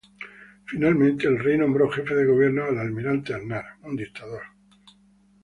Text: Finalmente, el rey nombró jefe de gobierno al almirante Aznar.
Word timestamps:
Finalmente, 0.65 1.27
el 1.27 1.37
rey 1.37 1.59
nombró 1.59 1.87
jefe 1.91 2.15
de 2.15 2.25
gobierno 2.25 2.63
al 2.65 2.79
almirante 2.79 3.35
Aznar. 3.35 3.65